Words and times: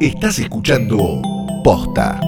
Estás 0.00 0.38
escuchando 0.38 1.20
Posta. 1.64 2.20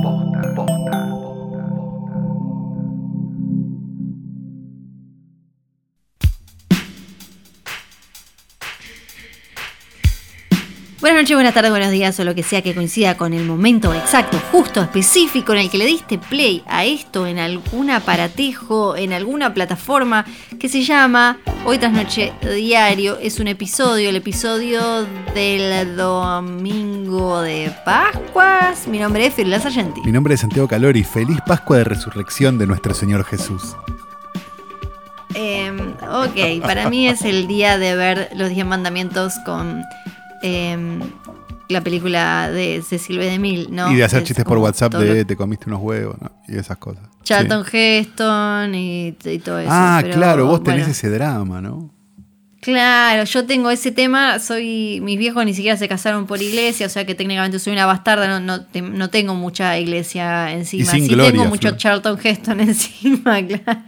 Buenas 11.10 11.24
noches, 11.24 11.36
buenas 11.38 11.54
tardes, 11.54 11.70
buenos 11.72 11.90
días 11.90 12.20
o 12.20 12.24
lo 12.24 12.36
que 12.36 12.44
sea 12.44 12.62
que 12.62 12.72
coincida 12.72 13.16
con 13.16 13.32
el 13.32 13.44
momento 13.44 13.92
exacto, 13.92 14.40
justo, 14.52 14.80
específico 14.80 15.52
en 15.52 15.58
el 15.58 15.68
que 15.68 15.76
le 15.76 15.84
diste 15.84 16.18
play 16.18 16.62
a 16.68 16.84
esto 16.84 17.26
en 17.26 17.40
algún 17.40 17.90
aparatejo, 17.90 18.94
en 18.94 19.12
alguna 19.12 19.52
plataforma 19.52 20.24
que 20.60 20.68
se 20.68 20.84
llama 20.84 21.38
Hoy 21.64 21.78
tras 21.78 21.90
Noche 21.90 22.32
Diario. 22.54 23.18
Es 23.18 23.40
un 23.40 23.48
episodio, 23.48 24.08
el 24.08 24.14
episodio 24.14 25.04
del 25.34 25.96
domingo 25.96 27.40
de 27.40 27.72
Pascuas. 27.84 28.86
Mi 28.86 29.00
nombre 29.00 29.26
es 29.26 29.34
Firula 29.34 29.58
Sargenti. 29.58 30.02
Mi 30.02 30.12
nombre 30.12 30.34
es 30.34 30.42
Santiago 30.42 30.68
Calori. 30.68 31.02
Feliz 31.02 31.40
Pascua 31.44 31.78
de 31.78 31.84
Resurrección 31.84 32.56
de 32.56 32.68
nuestro 32.68 32.94
Señor 32.94 33.24
Jesús. 33.24 33.74
Eh, 35.34 35.72
ok, 36.08 36.62
para 36.62 36.88
mí 36.88 37.08
es 37.08 37.22
el 37.22 37.48
día 37.48 37.78
de 37.78 37.96
ver 37.96 38.30
los 38.36 38.50
10 38.50 38.64
mandamientos 38.64 39.34
con 39.44 39.82
eh, 40.42 40.98
la 41.68 41.80
película 41.82 42.50
de 42.50 42.82
Cecil 42.86 43.18
B. 43.18 43.26
DeMille, 43.26 43.68
¿no? 43.70 43.92
y 43.92 43.96
de 43.96 44.04
hacer 44.04 44.22
Es 44.22 44.28
chistes 44.28 44.44
por 44.44 44.58
WhatsApp 44.58 44.94
de 44.94 45.24
te 45.24 45.36
comiste 45.36 45.66
unos 45.68 45.80
huevos 45.82 46.16
¿no? 46.20 46.30
y 46.48 46.56
esas 46.58 46.78
cosas. 46.78 47.04
Charlton 47.22 47.64
Sí. 47.64 47.76
Heston 47.76 48.74
y, 48.74 49.14
y 49.24 49.38
todo 49.38 49.58
eso. 49.60 49.68
Ah, 49.70 50.00
pero, 50.02 50.14
claro, 50.14 50.46
vos 50.46 50.62
tenés 50.64 50.80
bueno. 50.80 50.92
ese 50.92 51.10
drama, 51.10 51.60
¿no? 51.60 51.90
Claro, 52.60 53.24
yo 53.24 53.46
tengo 53.46 53.70
ese 53.70 53.90
tema, 53.90 54.38
soy 54.38 55.00
mis 55.02 55.16
viejos 55.18 55.42
ni 55.46 55.54
siquiera 55.54 55.78
se 55.78 55.88
casaron 55.88 56.26
por 56.26 56.42
iglesia, 56.42 56.86
o 56.86 56.90
sea 56.90 57.06
que 57.06 57.14
técnicamente 57.14 57.58
soy 57.58 57.72
una 57.72 57.86
bastarda, 57.86 58.28
no, 58.28 58.38
no, 58.38 58.66
te- 58.66 58.82
no 58.82 59.08
tengo 59.08 59.34
mucha 59.34 59.78
iglesia 59.78 60.52
encima. 60.52 60.90
sin 60.90 61.04
sí 61.04 61.08
gloria, 61.14 61.32
tengo 61.32 61.46
mucho 61.46 61.68
Flor. 61.68 61.76
Charlton 61.78 62.18
Heston 62.22 62.60
encima, 62.68 63.46
claro. 63.46 63.80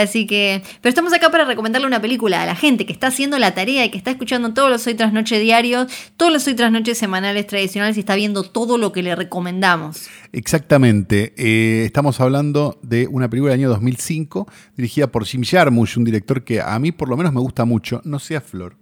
Así 0.00 0.26
que, 0.26 0.62
pero 0.80 0.90
estamos 0.90 1.12
acá 1.12 1.30
para 1.30 1.44
recomendarle 1.44 1.86
una 1.86 2.00
película 2.00 2.42
a 2.42 2.46
la 2.46 2.54
gente 2.56 2.86
que 2.86 2.92
está 2.92 3.08
haciendo 3.08 3.38
la 3.38 3.54
tarea 3.54 3.84
y 3.84 3.90
que 3.90 3.98
está 3.98 4.10
escuchando 4.10 4.52
todos 4.54 4.70
los 4.70 4.86
Hoy 4.86 4.94
Tras 4.94 5.12
Noche 5.12 5.38
diarios, 5.38 5.86
todos 6.16 6.32
los 6.32 6.46
Hoy 6.46 6.54
Tras 6.54 6.70
Noche 6.72 6.94
semanales 6.94 7.46
tradicionales 7.46 7.96
y 7.96 8.00
está 8.00 8.14
viendo 8.14 8.42
todo 8.42 8.78
lo 8.78 8.92
que 8.92 9.02
le 9.02 9.14
recomendamos. 9.16 10.08
Exactamente. 10.32 11.34
Eh, 11.36 11.84
estamos 11.86 12.20
hablando 12.20 12.78
de 12.82 13.06
una 13.08 13.28
película 13.28 13.52
del 13.52 13.60
año 13.60 13.68
2005 13.70 14.46
dirigida 14.76 15.06
por 15.08 15.24
Jim 15.26 15.42
Jarmusch, 15.44 15.96
un 15.96 16.04
director 16.04 16.44
que 16.44 16.60
a 16.60 16.78
mí 16.78 16.92
por 16.92 17.08
lo 17.08 17.16
menos 17.16 17.32
me 17.32 17.40
gusta 17.40 17.64
mucho. 17.64 18.00
No 18.04 18.18
sea 18.18 18.40
Flor. 18.40 18.76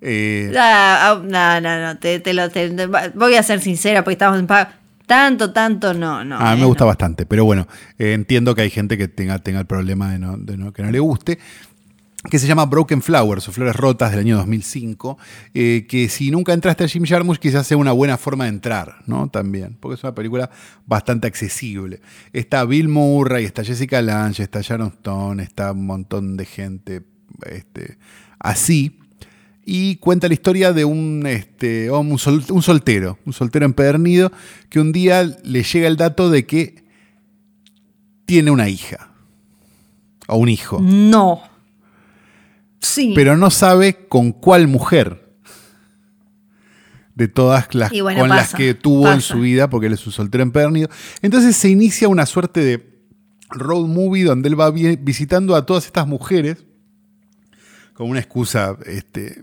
Eh, 0.00 0.52
Ah, 0.56 1.10
ah, 1.10 1.22
no, 1.24 1.60
no, 1.60 1.80
no, 1.82 1.98
te, 1.98 2.20
te 2.20 2.32
lo, 2.32 2.48
te- 2.50 2.70
voy 3.14 3.34
a 3.34 3.42
ser 3.42 3.60
sincera 3.60 4.04
porque 4.04 4.12
estamos 4.14 4.38
en. 4.38 4.46
Tanto, 5.08 5.52
tanto, 5.52 5.92
no, 5.94 6.22
no. 6.24 6.36
a 6.38 6.52
mí 6.52 6.58
eh, 6.58 6.60
me 6.60 6.66
gusta 6.66 6.84
no. 6.84 6.88
bastante, 6.88 7.26
pero 7.26 7.44
bueno, 7.44 7.66
eh, 7.98 8.12
entiendo 8.12 8.54
que 8.54 8.62
hay 8.62 8.70
gente 8.70 8.96
que 8.96 9.08
tenga, 9.08 9.38
tenga 9.40 9.58
el 9.58 9.66
problema 9.66 10.12
de, 10.12 10.18
no, 10.20 10.36
de 10.36 10.56
no- 10.56 10.72
que 10.72 10.82
no 10.82 10.90
le 10.90 11.00
guste. 11.00 11.38
Que 12.30 12.40
se 12.40 12.48
llama 12.48 12.66
Broken 12.66 13.00
Flowers 13.00 13.48
o 13.48 13.52
Flores 13.52 13.76
Rotas 13.76 14.10
del 14.10 14.20
año 14.20 14.36
2005. 14.38 15.16
eh, 15.54 15.86
que 15.88 16.08
si 16.08 16.30
nunca 16.32 16.52
entraste 16.52 16.82
a 16.84 16.88
Jim 16.88 17.04
Jarmusch, 17.06 17.38
quizás 17.38 17.64
sea 17.66 17.76
una 17.76 17.92
buena 17.92 18.18
forma 18.18 18.44
de 18.44 18.50
entrar, 18.50 18.96
¿no? 19.06 19.28
También, 19.28 19.76
porque 19.80 19.94
es 19.94 20.02
una 20.02 20.14
película 20.16 20.50
bastante 20.84 21.28
accesible. 21.28 22.00
Está 22.32 22.64
Bill 22.64 22.88
Murray, 22.88 23.44
está 23.44 23.62
Jessica 23.64 24.02
Lange, 24.02 24.42
está 24.42 24.60
Sharon 24.62 24.88
Stone, 24.88 25.42
está 25.42 25.70
un 25.72 25.86
montón 25.86 26.36
de 26.36 26.44
gente 26.44 27.02
este, 27.46 27.98
así 28.40 28.97
y 29.70 29.96
cuenta 29.96 30.28
la 30.28 30.34
historia 30.34 30.72
de 30.72 30.86
un, 30.86 31.26
este, 31.26 31.90
un, 31.90 32.18
sol- 32.18 32.42
un 32.48 32.62
soltero, 32.62 33.18
un 33.26 33.34
soltero 33.34 33.66
empedernido, 33.66 34.32
que 34.70 34.80
un 34.80 34.92
día 34.92 35.22
le 35.44 35.62
llega 35.62 35.86
el 35.88 35.98
dato 35.98 36.30
de 36.30 36.46
que 36.46 36.84
tiene 38.24 38.50
una 38.50 38.70
hija 38.70 39.10
o 40.26 40.36
un 40.38 40.48
hijo, 40.48 40.80
No. 40.82 41.42
Sí. 42.80 43.12
pero 43.14 43.36
no 43.36 43.50
sabe 43.50 44.06
con 44.08 44.32
cuál 44.32 44.68
mujer 44.68 45.34
de 47.14 47.28
todas 47.28 47.74
las 47.74 47.90
bueno, 48.00 48.20
con 48.20 48.28
las 48.30 48.54
que 48.54 48.72
tuvo 48.74 49.10
en 49.12 49.20
su 49.20 49.40
vida, 49.40 49.68
porque 49.68 49.88
él 49.88 49.92
es 49.92 50.06
un 50.06 50.12
soltero 50.12 50.42
empedernido. 50.42 50.88
Entonces 51.20 51.56
se 51.56 51.68
inicia 51.68 52.08
una 52.08 52.24
suerte 52.26 52.60
de 52.64 53.02
road 53.50 53.86
movie 53.86 54.24
donde 54.24 54.48
él 54.48 54.58
va 54.58 54.70
vi- 54.70 54.96
visitando 54.96 55.56
a 55.56 55.66
todas 55.66 55.84
estas 55.86 56.06
mujeres 56.06 56.64
con 57.94 58.08
una 58.08 58.20
excusa, 58.20 58.76
este, 58.86 59.42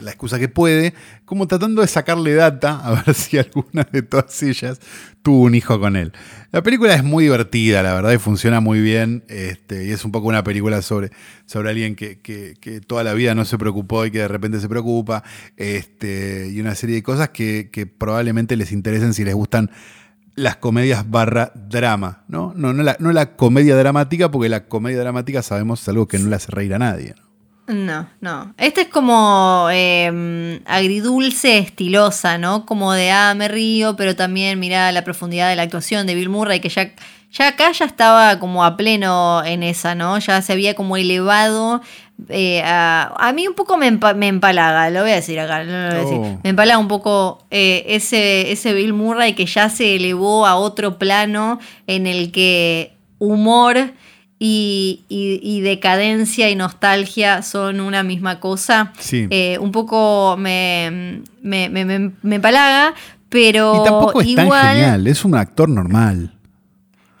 la 0.00 0.10
excusa 0.10 0.38
que 0.38 0.48
puede, 0.48 0.94
como 1.26 1.46
tratando 1.46 1.82
de 1.82 1.88
sacarle 1.88 2.34
data 2.34 2.80
a 2.84 3.02
ver 3.02 3.14
si 3.14 3.36
alguna 3.38 3.86
de 3.92 4.02
todas 4.02 4.42
ellas 4.42 4.80
tuvo 5.22 5.42
un 5.42 5.54
hijo 5.54 5.78
con 5.78 5.96
él. 5.96 6.12
La 6.52 6.62
película 6.62 6.94
es 6.94 7.04
muy 7.04 7.24
divertida, 7.24 7.82
la 7.82 7.94
verdad, 7.94 8.12
y 8.12 8.18
funciona 8.18 8.60
muy 8.60 8.80
bien. 8.80 9.24
Este, 9.28 9.84
y 9.86 9.90
es 9.90 10.04
un 10.04 10.12
poco 10.12 10.28
una 10.28 10.42
película 10.44 10.80
sobre, 10.82 11.10
sobre 11.46 11.70
alguien 11.70 11.96
que, 11.96 12.18
que- 12.20 12.54
que 12.60 12.80
toda 12.80 13.04
la 13.04 13.12
vida 13.14 13.34
no 13.34 13.44
se 13.44 13.58
preocupó 13.58 14.06
y 14.06 14.10
que 14.10 14.20
de 14.20 14.28
repente 14.28 14.60
se 14.60 14.68
preocupa. 14.68 15.22
Este, 15.56 16.48
y 16.52 16.60
una 16.60 16.74
serie 16.74 16.96
de 16.96 17.02
cosas 17.02 17.30
que, 17.30 17.70
que 17.72 17.86
probablemente 17.86 18.56
les 18.56 18.72
interesen 18.72 19.14
si 19.14 19.24
les 19.24 19.34
gustan 19.34 19.70
las 20.36 20.56
comedias 20.56 21.10
barra 21.10 21.52
drama, 21.54 22.24
¿no? 22.28 22.52
No, 22.56 22.72
no, 22.72 22.82
la, 22.82 22.96
no 23.00 23.12
la 23.12 23.36
comedia 23.36 23.76
dramática, 23.76 24.30
porque 24.30 24.48
la 24.48 24.66
comedia 24.66 24.98
dramática 25.00 25.42
sabemos 25.42 25.82
es 25.82 25.88
algo 25.88 26.08
que 26.08 26.18
no 26.18 26.28
le 26.28 26.36
hace 26.36 26.50
reír 26.50 26.74
a 26.74 26.78
nadie. 26.78 27.14
No, 27.66 28.06
no. 28.20 28.54
Esta 28.58 28.82
es 28.82 28.88
como 28.88 29.68
eh, 29.72 30.60
agridulce, 30.66 31.58
estilosa, 31.58 32.36
¿no? 32.36 32.66
Como 32.66 32.92
de, 32.92 33.10
ah, 33.10 33.34
me 33.34 33.48
río, 33.48 33.96
pero 33.96 34.14
también 34.14 34.58
mira 34.60 34.92
la 34.92 35.02
profundidad 35.02 35.48
de 35.48 35.56
la 35.56 35.62
actuación 35.62 36.06
de 36.06 36.14
Bill 36.14 36.28
Murray, 36.28 36.60
que 36.60 36.68
ya, 36.68 36.90
ya 37.32 37.48
acá 37.48 37.72
ya 37.72 37.86
estaba 37.86 38.38
como 38.38 38.64
a 38.64 38.76
pleno 38.76 39.42
en 39.44 39.62
esa, 39.62 39.94
¿no? 39.94 40.18
Ya 40.18 40.42
se 40.42 40.52
había 40.52 40.74
como 40.74 40.98
elevado. 40.98 41.80
eh, 42.28 42.62
a, 42.64 43.14
a 43.18 43.32
mí 43.32 43.48
un 43.48 43.54
poco 43.54 43.78
me, 43.78 43.90
empa- 43.90 44.14
me 44.14 44.28
empalaga, 44.28 44.90
lo 44.90 45.00
voy 45.00 45.12
a 45.12 45.14
decir 45.16 45.40
acá, 45.40 45.64
no 45.64 45.72
lo 45.72 45.88
voy 45.88 45.96
a 45.96 46.00
decir. 46.00 46.18
Oh. 46.18 46.40
Me 46.44 46.50
empalaga 46.50 46.78
un 46.78 46.88
poco 46.88 47.46
eh, 47.50 47.84
ese, 47.88 48.52
ese 48.52 48.74
Bill 48.74 48.92
Murray 48.92 49.32
que 49.32 49.46
ya 49.46 49.70
se 49.70 49.96
elevó 49.96 50.46
a 50.46 50.56
otro 50.56 50.98
plano 50.98 51.58
en 51.86 52.06
el 52.06 52.30
que 52.30 52.92
humor 53.18 53.94
y, 54.46 55.04
y- 55.08 55.40
y 55.42 55.60
decadencia 55.62 56.50
y 56.50 56.54
nostalgia 56.56 57.40
son 57.40 57.80
una 57.80 58.02
misma 58.02 58.40
cosa. 58.40 58.92
Sí. 58.98 59.26
Eh, 59.30 59.56
un 59.58 59.72
poco 59.72 60.36
me, 60.38 61.22
me, 61.40 61.70
me, 61.70 61.86
me- 61.86 62.10
me 62.20 62.34
empalaga, 62.36 62.92
pero 63.30 63.80
Y 63.80 63.84
tampoco 63.84 64.20
es 64.20 64.34
tan 64.34 64.44
igual. 64.44 64.76
genial, 64.76 65.06
es 65.06 65.24
un 65.24 65.34
actor 65.34 65.68
normal. 65.70 66.34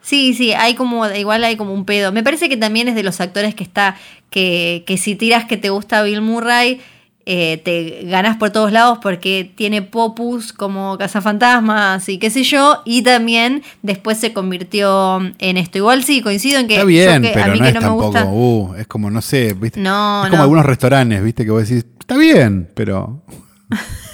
Sí, 0.02 0.34
sí, 0.34 0.52
hay 0.52 0.74
como, 0.74 1.06
igual 1.08 1.44
hay 1.44 1.56
como 1.56 1.72
un 1.72 1.86
pedo. 1.86 2.12
Me 2.12 2.22
parece 2.22 2.50
que 2.50 2.58
también 2.58 2.88
es 2.88 2.94
de 2.94 3.02
los 3.02 3.22
actores 3.22 3.54
que 3.54 3.64
está, 3.64 3.96
que, 4.28 4.84
que 4.86 4.98
si 4.98 5.14
tiras 5.14 5.46
que 5.46 5.56
te 5.56 5.70
gusta 5.70 6.02
Bill 6.02 6.20
Murray, 6.20 6.82
eh, 7.26 7.60
te 7.64 8.04
ganas 8.08 8.36
por 8.36 8.50
todos 8.50 8.70
lados 8.72 8.98
porque 9.00 9.50
tiene 9.54 9.80
popus 9.82 10.52
como 10.52 10.98
cazafantasmas 10.98 12.08
y 12.08 12.18
qué 12.18 12.28
sé 12.30 12.42
yo, 12.42 12.82
y 12.84 13.02
también 13.02 13.62
después 13.82 14.18
se 14.18 14.32
convirtió 14.32 15.20
en 15.38 15.56
esto. 15.56 15.78
Igual 15.78 16.04
sí, 16.04 16.20
coincido 16.20 16.60
en 16.60 16.68
que, 16.68 16.74
Está 16.74 16.84
bien, 16.86 17.22
que- 17.22 17.28
a 17.30 17.32
pero 17.32 17.52
mí 17.52 17.58
no 17.60 17.64
que 17.64 17.68
es 17.68 17.74
no 17.74 17.80
me 17.80 17.86
tampoco, 17.86 18.06
gusta. 18.06 18.24
uh, 18.26 18.74
es 18.76 18.86
como, 18.86 19.10
no 19.10 19.22
sé, 19.22 19.54
¿viste? 19.54 19.80
No, 19.80 20.24
es 20.24 20.30
como 20.30 20.36
no. 20.38 20.42
algunos 20.42 20.66
restaurantes, 20.66 21.22
¿viste? 21.22 21.44
Que 21.44 21.50
vos 21.50 21.66
decís, 21.68 21.86
está 21.98 22.16
bien, 22.16 22.68
pero... 22.74 23.22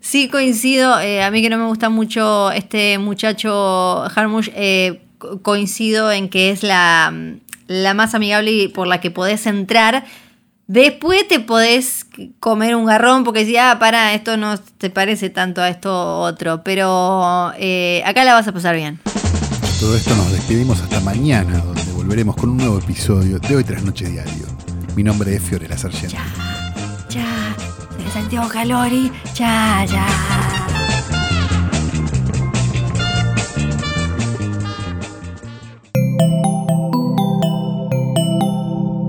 Sí, 0.00 0.28
coincido. 0.28 0.98
eh, 1.00 1.22
a 1.22 1.30
mí 1.30 1.42
que 1.42 1.50
no 1.50 1.58
me 1.58 1.66
gusta 1.66 1.88
mucho 1.90 2.50
este 2.52 2.98
muchacho 2.98 4.02
Harmush, 4.14 4.48
eh, 4.54 5.02
co- 5.18 5.40
coincido 5.42 6.10
en 6.10 6.28
que 6.30 6.50
es 6.50 6.62
la, 6.62 7.12
la 7.66 7.94
más 7.94 8.14
amigable 8.14 8.50
y 8.50 8.68
por 8.68 8.86
la 8.86 9.00
que 9.00 9.10
podés 9.10 9.46
entrar. 9.46 10.04
Después 10.72 11.26
te 11.26 11.40
podés 11.40 12.06
comer 12.38 12.76
un 12.76 12.84
garrón 12.84 13.24
porque 13.24 13.40
decís, 13.40 13.58
ah, 13.58 13.78
para, 13.80 14.14
esto 14.14 14.36
no 14.36 14.56
te 14.56 14.88
parece 14.88 15.28
tanto 15.28 15.60
a 15.60 15.68
esto 15.68 16.20
otro. 16.20 16.62
Pero 16.62 17.50
eh, 17.58 18.04
acá 18.06 18.22
la 18.22 18.34
vas 18.34 18.46
a 18.46 18.52
pasar 18.52 18.76
bien. 18.76 19.00
Todo 19.80 19.96
esto 19.96 20.14
nos 20.14 20.30
despedimos 20.30 20.80
hasta 20.80 21.00
mañana, 21.00 21.58
donde 21.58 21.90
volveremos 21.90 22.36
con 22.36 22.50
un 22.50 22.58
nuevo 22.58 22.78
episodio 22.78 23.40
de 23.40 23.56
Hoy 23.56 23.64
Tras 23.64 23.82
Noche 23.82 24.08
Diario. 24.08 24.46
Mi 24.94 25.02
nombre 25.02 25.34
es 25.34 25.42
Fiorella 25.42 25.76
Sargento. 25.76 26.14
Ya, 27.08 27.56
soy 27.96 28.08
Santiago 28.12 28.48
Calori. 28.48 29.10
Ya, 29.34 29.84
ya. 29.86 30.06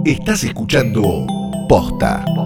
Estás 0.04 0.44
escuchando 0.44 1.28
Posta. 1.72 2.41